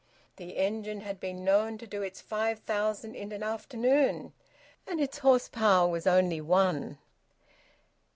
[0.37, 4.33] The engine had been known to do its five thousand in an afternoon,
[4.87, 6.97] and its horse power was only one.